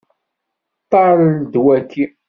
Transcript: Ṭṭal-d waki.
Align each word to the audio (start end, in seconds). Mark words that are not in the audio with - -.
Ṭṭal-d 0.83 1.53
waki. 1.65 2.05